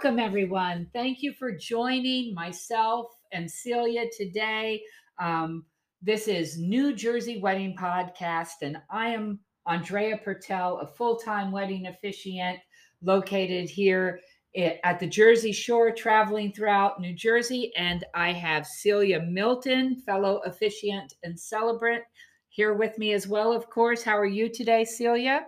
[0.00, 0.86] welcome, everyone.
[0.92, 4.80] Thank you for joining myself and Celia today.
[5.20, 5.64] Um,
[6.00, 11.88] this is New Jersey Wedding Podcast, and I am Andrea Purtell, a full time wedding
[11.88, 12.60] officiant
[13.02, 14.20] located here
[14.84, 17.72] at the Jersey Shore, traveling throughout New Jersey.
[17.76, 22.04] And I have Celia Milton, fellow officiant and celebrant,
[22.50, 24.04] here with me as well, of course.
[24.04, 25.46] How are you today, Celia?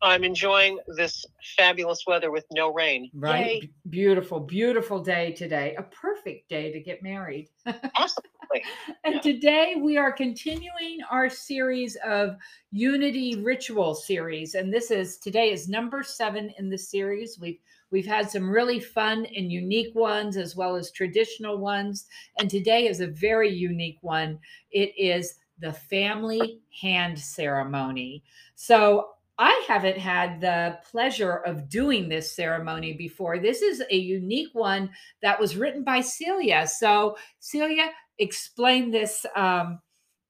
[0.00, 1.24] I'm enjoying this
[1.56, 3.10] fabulous weather with no rain.
[3.14, 3.62] Right.
[3.62, 3.70] Yay.
[3.90, 5.74] Beautiful, beautiful day today.
[5.76, 7.48] A perfect day to get married.
[7.66, 8.64] Absolutely.
[9.04, 9.20] and yeah.
[9.20, 12.36] today we are continuing our series of
[12.70, 14.54] Unity Ritual series.
[14.54, 17.38] And this is today is number seven in the series.
[17.40, 17.58] We've
[17.90, 22.06] We've had some really fun and unique ones as well as traditional ones.
[22.38, 24.38] And today is a very unique one.
[24.70, 28.22] It is the family hand ceremony.
[28.54, 29.08] So
[29.38, 33.38] I haven't had the pleasure of doing this ceremony before.
[33.38, 34.90] This is a unique one
[35.22, 36.66] that was written by Celia.
[36.66, 39.80] So, Celia, explain this um,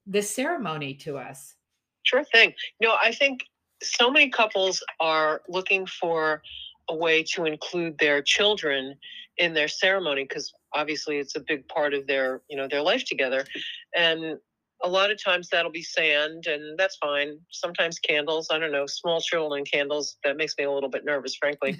[0.06, 1.54] this ceremony to us.
[2.02, 2.52] Sure thing.
[2.80, 3.44] You know, I think
[3.82, 6.42] so many couples are looking for
[6.90, 8.94] a way to include their children
[9.38, 13.04] in their ceremony because obviously it's a big part of their you know their life
[13.04, 13.44] together
[13.96, 14.38] and
[14.82, 17.38] a lot of times that'll be sand and that's fine.
[17.50, 21.36] Sometimes candles i don't know small children candles that makes me a little bit nervous
[21.36, 21.76] frankly.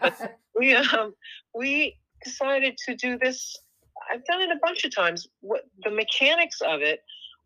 [0.00, 1.14] But we um
[1.54, 3.56] we decided to do this
[4.10, 5.26] i've done it a bunch of times.
[5.40, 7.00] What the mechanics of it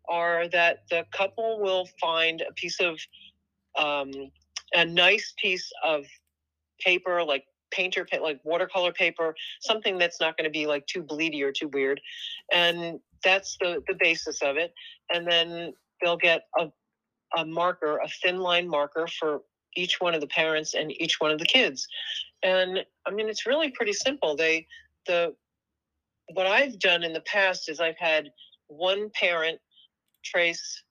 [0.09, 2.99] are that the couple will find a piece of
[3.77, 4.11] um
[4.73, 6.05] a nice piece of
[6.79, 11.41] paper like painter like watercolor paper something that's not going to be like too bleedy
[11.41, 12.01] or too weird.
[12.51, 14.73] And that's the the basis of it.
[15.13, 16.69] And then they'll get a,
[17.37, 19.41] a marker a thin line marker for
[19.75, 21.87] each one of the parents and each one of the kids.
[22.43, 24.35] And i mean it's really pretty simple.
[24.35, 24.67] They
[25.07, 25.35] the
[26.33, 28.29] what i've done in the past is i've had
[28.67, 29.59] one parent
[30.23, 30.83] trace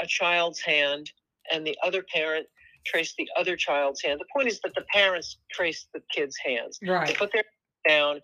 [0.00, 1.10] a child's hand
[1.52, 2.46] and the other parent
[2.88, 4.20] trace the other child's hand.
[4.20, 6.78] The point is that the parents trace the kids' hands.
[6.82, 7.06] Right.
[7.06, 7.44] They put their
[7.86, 8.20] down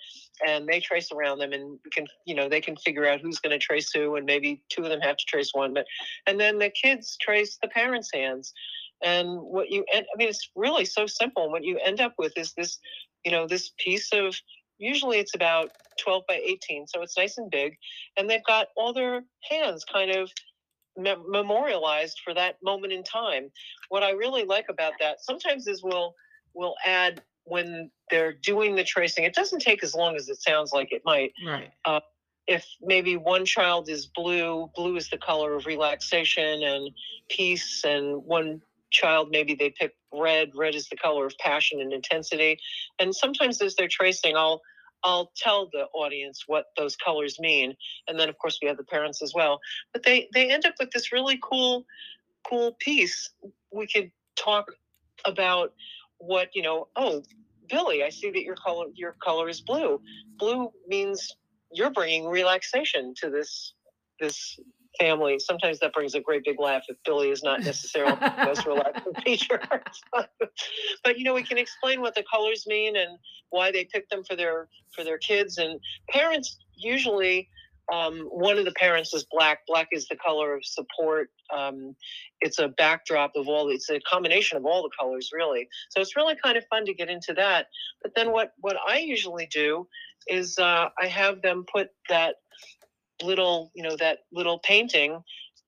[0.47, 3.53] and they trace around them and can you know they can figure out who's going
[3.53, 5.87] to trace who and maybe two of them have to trace one but
[6.27, 8.53] and then the kids trace the parents hands
[9.03, 12.33] and what you end i mean it's really so simple what you end up with
[12.37, 12.79] is this
[13.25, 14.35] you know this piece of
[14.79, 15.71] usually it's about
[16.01, 17.77] 12 by 18 so it's nice and big
[18.17, 20.31] and they've got all their hands kind of
[20.97, 23.51] me- memorialized for that moment in time.
[23.89, 26.15] What I really like about that sometimes is we'll
[26.55, 29.25] we'll add when they're doing the tracing.
[29.25, 31.33] It doesn't take as long as it sounds like it might.
[31.45, 31.71] Right.
[31.85, 32.01] Uh,
[32.47, 36.91] if maybe one child is blue, blue is the color of relaxation and
[37.29, 41.93] peace, and one child maybe they pick red, red is the color of passion and
[41.93, 42.59] intensity.
[42.99, 44.63] And sometimes as they're tracing, I'll
[45.05, 47.75] I'll tell the audience what those colors mean,
[48.09, 49.61] and then of course we have the parents as well.
[49.93, 51.85] But they they end up with this really cool
[52.49, 53.31] cool piece.
[53.73, 54.73] We could talk
[55.27, 55.73] about
[56.19, 56.89] what you know.
[56.97, 57.23] Oh,
[57.69, 60.01] Billy, I see that your color your color is blue.
[60.39, 61.37] Blue means
[61.71, 63.75] you're bringing relaxation to this
[64.21, 64.59] this
[64.99, 65.39] family.
[65.39, 69.13] Sometimes that brings a great big laugh if Billy is not necessarily the most relaxing
[69.25, 69.61] feature.
[70.13, 73.19] but you know, we can explain what the colors mean and
[73.51, 75.59] why they pick them for their for their kids.
[75.59, 77.49] And parents usually
[77.93, 79.61] um, one of the parents is black.
[79.67, 81.29] Black is the color of support.
[81.53, 81.95] Um,
[82.41, 83.69] it's a backdrop of all.
[83.69, 85.69] It's a combination of all the colors, really.
[85.91, 87.67] So it's really kind of fun to get into that.
[88.03, 89.87] But then what what I usually do
[90.27, 92.37] is uh, I have them put that
[93.23, 95.23] little, you know, that little painting,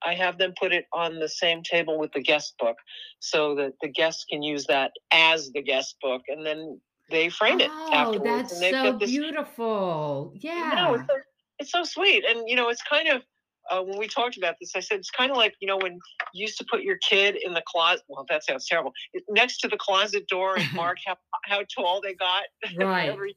[0.05, 2.77] I have them put it on the same table with the guest book
[3.19, 6.79] so that the guests can use that as the guest book and then
[7.09, 8.59] they frame it oh, afterwards.
[8.59, 10.33] That's so this, beautiful.
[10.35, 10.69] Yeah.
[10.69, 11.15] You know, it's, so,
[11.59, 12.25] it's so sweet.
[12.29, 13.21] And, you know, it's kind of,
[13.69, 15.93] uh, when we talked about this, I said it's kind of like you know when
[16.33, 18.03] you used to put your kid in the closet.
[18.07, 18.93] Well, that sounds terrible.
[19.29, 22.43] Next to the closet door and mark how how tall they got.
[22.77, 23.09] Right.
[23.09, 23.35] every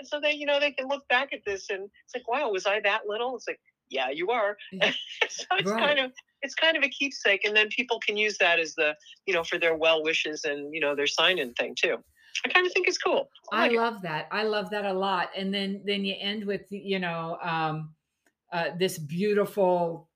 [0.00, 2.50] and so they, you know, they can look back at this and it's like, wow,
[2.50, 3.36] was I that little?
[3.36, 3.60] It's like,
[3.90, 4.56] yeah, you are.
[4.72, 5.86] so it's right.
[5.86, 6.12] kind of
[6.42, 8.94] it's kind of a keepsake, and then people can use that as the,
[9.26, 11.98] you know, for their well wishes and you know their sign in thing too.
[12.46, 13.28] I kind of think it's cool.
[13.52, 14.02] I, like I love it.
[14.04, 14.28] that.
[14.30, 15.28] I love that a lot.
[15.36, 17.94] And then then you end with you know um,
[18.52, 20.08] uh, this beautiful,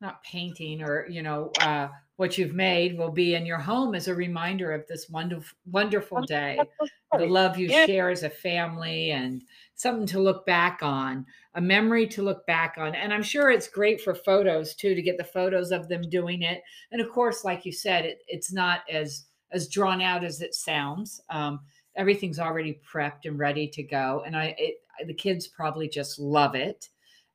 [0.00, 4.08] not painting or you know uh, what you've made will be in your home as
[4.08, 6.68] a reminder of this wonderful wonderful day.
[7.16, 7.86] The love you Yeah.
[7.86, 9.42] share as a family and
[9.74, 12.94] something to look back on a memory to look back on.
[12.94, 16.42] And i'm sure it's great for photos too to get the photos of them doing
[16.42, 16.62] it.
[16.90, 20.54] And of course like you said it, it's not as as drawn out as it
[20.54, 21.20] sounds.
[21.30, 21.60] Um,
[21.96, 24.22] everything's already prepped and ready to go.
[24.26, 24.76] And i it,
[25.06, 26.88] the kids probably just love it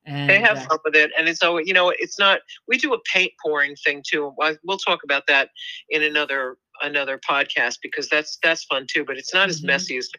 [0.05, 2.77] and they have uh, fun with it and it's always you know it's not we
[2.77, 5.49] do a paint pouring thing too we'll talk about that
[5.89, 9.67] in another another podcast because that's that's fun too but it's not as Mhm.
[9.67, 10.09] messy as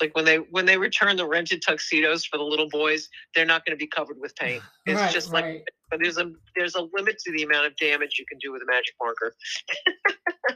[0.00, 3.64] like when they when they return the rented tuxedos for the little boys they're not
[3.64, 5.62] going to be covered with paint it's right, just like right.
[5.90, 8.62] but there's a there's a limit to the amount of damage you can do with
[8.62, 9.34] a magic marker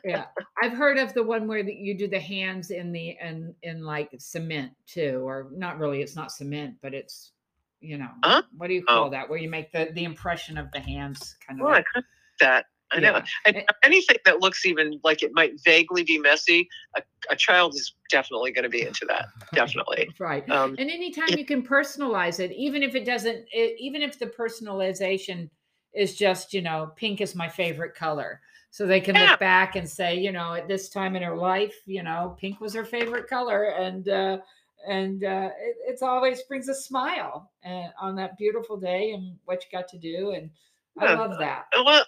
[0.05, 0.27] yeah
[0.63, 3.83] i've heard of the one where that you do the hands in the and in
[3.85, 7.33] like cement too or not really it's not cement but it's
[7.81, 8.43] you know Huh?
[8.57, 9.11] what do you call Oh.
[9.11, 11.87] that where you make the the impression of the hands kind of well, I like,
[11.97, 12.05] of
[12.41, 13.13] that I know.
[13.13, 13.25] Yeah.
[13.47, 17.75] And And- anything that looks even like it might vaguely be messy, a, a child
[17.77, 19.27] is definitely going to be into that.
[19.55, 20.09] Definitely.
[20.19, 24.19] right Um, and anytime you can personalize it even if it doesn't it, even if
[24.19, 25.49] the personalization
[25.95, 28.41] is just you know pink is my favorite color
[28.71, 29.31] so they can Yeah.
[29.33, 32.61] look back and say you know at this time in her life you know pink
[32.61, 34.39] was her favorite color and uh
[34.87, 39.63] and uh it, it's always brings a smile uh, on that beautiful day and what
[39.65, 40.51] you got to do and
[40.99, 41.17] i Yeah.
[41.17, 42.05] love that Well,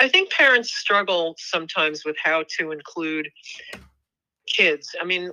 [0.00, 3.28] I think parents struggle sometimes with how to include
[4.46, 4.94] kids.
[5.00, 5.30] I mean,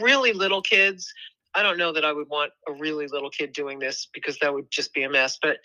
[0.00, 1.12] really little kids.
[1.54, 4.52] I don't know that I would want a really little kid doing this because that
[4.52, 5.38] would just be a mess.
[5.40, 5.58] But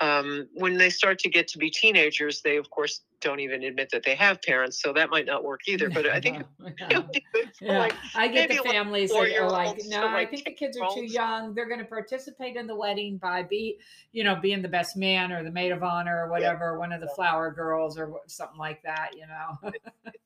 [0.00, 3.88] um, when they start to get to be teenagers, they of course don't even admit
[3.92, 5.88] that they have parents, so that might not work either.
[5.90, 6.46] But I think it
[6.78, 6.96] Yeah.
[6.96, 10.06] would be good for Yeah, like I get the like families that are like, no,
[10.08, 11.54] I like, think the kids are too young.
[11.54, 13.78] They're going to participate in the wedding by be,
[14.12, 17.00] you know, being the best man or the maid of honor or whatever, one of
[17.00, 19.70] the flower girls or something like that, you know.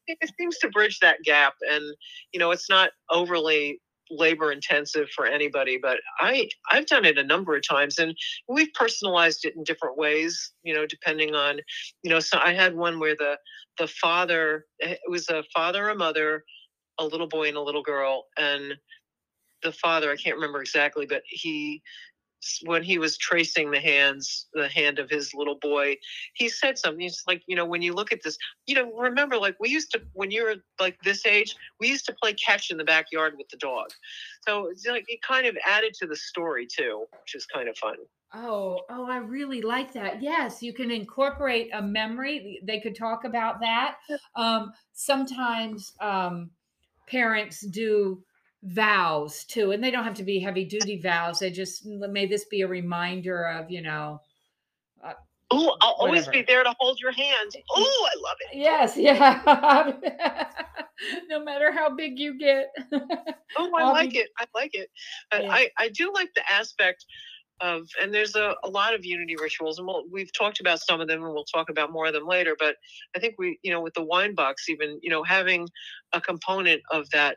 [0.07, 1.83] it seems to bridge that gap and
[2.33, 3.81] you know it's not overly
[4.11, 8.17] labor intensive for anybody but i i've done it a number of times and
[8.49, 11.59] we've personalized it in different ways you know depending on
[12.03, 13.37] you know so i had one where the
[13.79, 16.45] the father eh, it was a father a mother
[16.99, 18.75] a little boy and a little girl and
[19.63, 21.83] the father i can't remember exactly but he
[22.65, 25.95] when he was tracing the hands the hand of his little boy
[26.35, 29.37] he said something he's like you know when you look at this you know, remember,
[29.37, 32.71] like we used to, when you were like this age, we used to play catch
[32.71, 33.87] in the backyard with the dog.
[34.47, 37.77] So it's like it kind of added to the story too, which is kind of
[37.77, 37.97] fun.
[38.35, 40.21] oh, oh, I really like that.
[40.21, 42.61] Yes, you can incorporate a memory.
[42.65, 43.97] They could talk about that.
[44.35, 46.51] Um, sometimes um,
[47.09, 48.23] parents do
[48.67, 51.39] vows too, and they don't have to be heavy duty vows.
[51.39, 54.21] They just may this be a reminder of, you know,
[55.53, 57.53] Oh, I'll always be there to hold your hand.
[57.71, 58.59] Oh, I love it.
[58.59, 60.49] Yes, yeah.
[61.29, 62.69] no matter how big you get.
[62.93, 64.29] Oh, I I'll like be- it.
[64.39, 64.89] I like it.
[65.31, 65.53] But Yeah.
[65.53, 67.05] I, I do like the aspect
[67.61, 71.01] of, and there's a, a lot of unity rituals, and we'll, we've talked about some
[71.01, 72.57] of them, and we'll talk about more of them later.
[72.59, 72.75] But
[73.15, 75.69] I think we, you know, with the wine box, even, you know, having
[76.13, 77.37] a component of that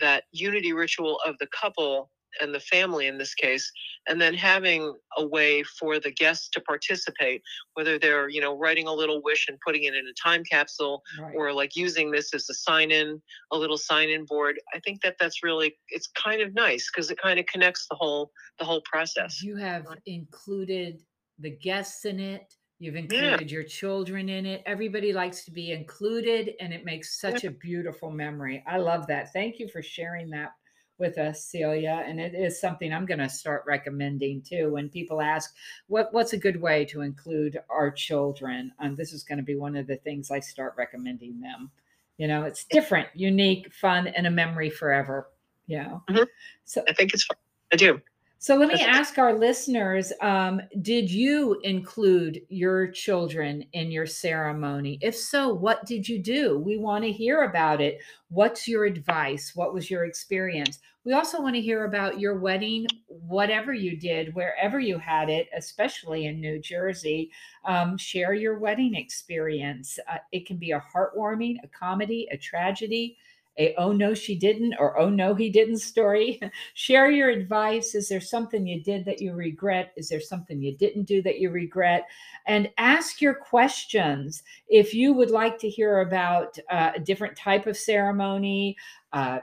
[0.00, 2.10] that unity ritual of the couple
[2.40, 3.70] and the family in this case,
[4.08, 7.40] and then having a way for the guests to participate,
[7.74, 11.00] whether they're, you know, writing a little wish and putting it in a time capsule
[11.20, 11.32] Right.
[11.36, 15.00] or like using this as a sign in a little sign in board i think
[15.02, 18.64] that that's really it's kind of nice because it kind of connects the whole the
[18.64, 21.02] whole process You have included
[21.38, 22.52] the guests in it.
[22.78, 24.62] You've included your children in it.
[24.66, 28.64] Everybody likes to be included, and it makes such a beautiful memory.
[28.66, 29.32] I love that.
[29.32, 30.54] Thank you for sharing that
[30.98, 32.02] with us, Celia.
[32.06, 34.72] And it is something I'm going to start recommending too.
[34.72, 35.54] When people ask,
[35.86, 39.56] "What what's a good way to include our children?" Um, this is going to be
[39.56, 41.70] one of the things I start recommending them.
[42.18, 45.30] You know, it's different, unique, fun, and a memory forever.
[45.66, 46.26] You know, Mhm.
[46.64, 47.38] so i think it's fun
[47.72, 48.00] i do
[48.44, 54.98] so let me ask our listeners um, Did you include your children in your ceremony?
[55.00, 56.58] If so, what did you do?
[56.58, 58.00] We want to hear about it.
[58.28, 59.52] What's your advice?
[59.54, 60.80] What was your experience?
[61.06, 65.48] We also want to hear about your wedding, whatever you did, wherever you had it,
[65.56, 67.30] especially in New Jersey.
[67.64, 69.98] Um, share your wedding experience.
[70.06, 73.16] Uh, it can be a heartwarming, a comedy, a tragedy,
[73.58, 76.40] a oh no, she didn't, or oh no, he didn't story.
[76.74, 77.94] Share your advice.
[77.94, 79.92] Is there something you did that you regret?
[79.96, 82.06] Is there something you didn't do that you regret?
[82.46, 84.42] And ask your questions.
[84.68, 88.76] If you would like to hear about uh, a different type of ceremony,
[89.12, 89.38] uh,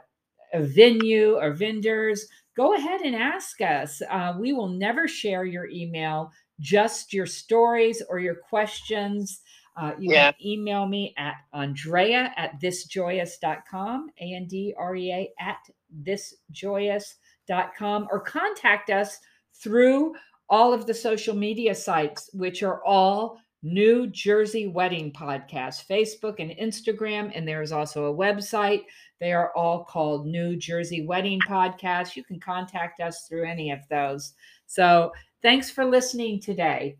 [0.54, 4.02] a venue or vendors, go ahead and ask us.
[4.10, 9.42] Uh, we will never share your email, just your stories or your questions.
[9.78, 10.32] Uh, you yeah.
[10.32, 15.58] can email me at Andrea at thisjoyous.com, A N D R E A at
[16.04, 19.20] thisjoyous.com, or contact us
[19.54, 20.14] through
[20.50, 26.52] all of the social media sites, which are all New Jersey Wedding Podcast, Facebook and
[26.52, 27.32] Instagram.
[27.34, 28.84] And there is also a website.
[29.20, 32.16] They are all called New Jersey Wedding Podcast.
[32.16, 34.34] You can contact us through any of those.
[34.66, 35.12] So
[35.42, 36.98] thanks for listening today.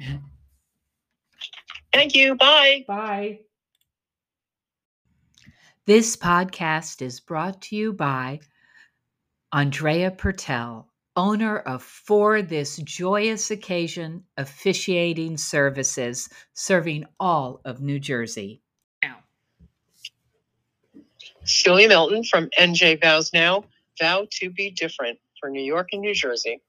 [1.92, 2.36] Thank you.
[2.36, 2.84] Bye.
[2.86, 3.40] Bye.
[5.86, 8.40] This podcast is brought to you by
[9.52, 18.62] Andrea Purtell owner of For This Joyous Occasion Officiating Services, serving all of New Jersey.
[19.02, 19.16] Now,
[21.44, 23.64] Celia Milton from NJ Vows Now,
[23.98, 26.62] vow to be different for New York and New Jersey.